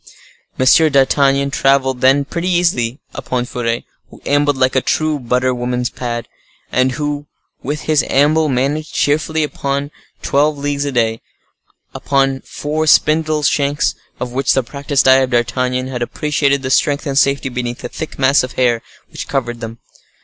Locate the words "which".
14.31-14.53, 19.11-19.27